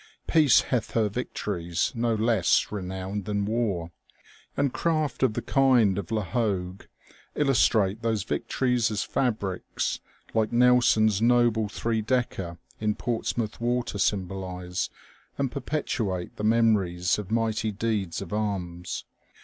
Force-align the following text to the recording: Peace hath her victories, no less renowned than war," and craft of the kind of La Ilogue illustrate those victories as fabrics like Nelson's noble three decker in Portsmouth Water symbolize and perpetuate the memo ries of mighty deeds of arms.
Peace 0.25 0.61
hath 0.61 0.93
her 0.93 1.09
victories, 1.09 1.91
no 1.93 2.15
less 2.15 2.71
renowned 2.71 3.25
than 3.25 3.45
war," 3.45 3.91
and 4.57 4.73
craft 4.73 5.21
of 5.21 5.35
the 5.35 5.43
kind 5.43 5.99
of 5.99 6.09
La 6.09 6.27
Ilogue 6.33 6.85
illustrate 7.35 8.01
those 8.01 8.23
victories 8.23 8.89
as 8.89 9.03
fabrics 9.03 9.99
like 10.33 10.51
Nelson's 10.51 11.21
noble 11.21 11.69
three 11.69 12.01
decker 12.01 12.57
in 12.79 12.95
Portsmouth 12.95 13.61
Water 13.61 13.99
symbolize 13.99 14.89
and 15.37 15.51
perpetuate 15.51 16.35
the 16.35 16.43
memo 16.43 16.79
ries 16.79 17.19
of 17.19 17.29
mighty 17.29 17.71
deeds 17.71 18.23
of 18.23 18.33
arms. 18.33 19.05